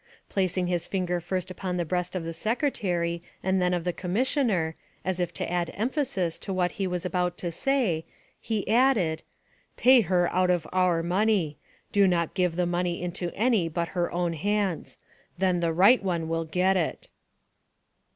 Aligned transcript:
Placing 0.29 0.65
his 0.65 0.87
finger 0.87 1.19
first 1.19 1.51
upon 1.51 1.77
the 1.77 1.85
breast 1.85 2.15
of 2.15 2.23
the 2.23 2.33
Secretary 2.33 3.21
and 3.43 3.61
then 3.61 3.71
of 3.71 3.83
the 3.83 3.93
Commissioner, 3.93 4.75
as 5.05 5.19
if 5.19 5.31
to 5.35 5.47
add 5.51 5.69
emphasis 5.75 6.39
to 6.39 6.51
what 6.51 6.71
he 6.71 6.87
was 6.87 7.05
about 7.05 7.37
to 7.37 7.51
say, 7.51 8.07
he 8.39 8.67
added," 8.67 9.21
Pay 9.77 10.01
her 10.01 10.27
out 10.33 10.49
of 10.49 10.65
our 10.73 11.03
money; 11.03 11.59
do 11.91 12.07
not 12.07 12.33
give 12.33 12.55
the 12.55 12.65
money 12.65 12.99
into 12.99 13.31
any 13.35 13.69
but 13.69 13.89
her 13.89 14.11
own 14.11 14.33
hands; 14.33 14.97
then 15.37 15.59
the 15.59 15.71
right 15.71 16.01
one 16.03 16.27
will 16.27 16.45
get 16.45 16.75
it." 16.75 17.09